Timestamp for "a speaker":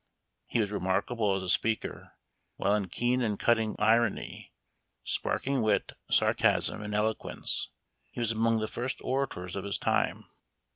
1.43-2.13